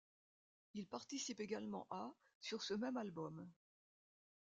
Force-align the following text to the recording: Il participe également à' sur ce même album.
Il 0.73 0.87
participe 0.87 1.41
également 1.41 1.85
à' 1.91 2.11
sur 2.41 2.63
ce 2.63 2.73
même 2.73 2.97
album. 2.97 3.47